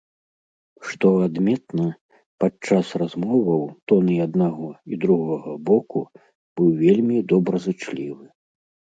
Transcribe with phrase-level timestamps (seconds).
[0.91, 1.83] Што адметна,
[2.43, 3.61] падчас размоваў
[3.91, 6.01] тон і аднаго, і другога боку
[6.55, 8.25] быў вельмі добразычлівы.